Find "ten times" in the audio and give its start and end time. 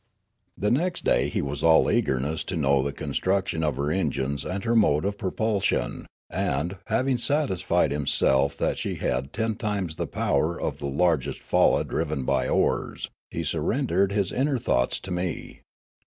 9.31-9.97